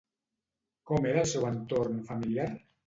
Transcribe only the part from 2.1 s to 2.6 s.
familiar?